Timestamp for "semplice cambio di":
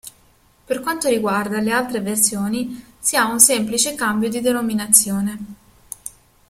3.39-4.41